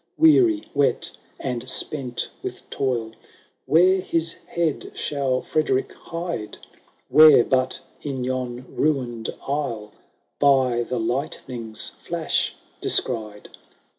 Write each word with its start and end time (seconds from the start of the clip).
Weary, 0.17 0.63
wet, 0.73 1.11
and 1.39 1.69
spent 1.69 2.31
with 2.41 2.67
toil, 2.71 3.11
Where 3.67 3.99
his 4.01 4.33
head 4.47 4.93
shall 4.95 5.41
Frederick 5.43 5.91
hide? 5.93 6.57
Where, 7.07 7.43
but 7.43 7.79
in 8.01 8.23
yon 8.23 8.65
ruined 8.67 9.29
aisle, 9.47 9.91
By 10.39 10.81
the 10.81 10.99
lightning's 10.99 11.89
flash 11.89 12.55
descried. 12.81 13.49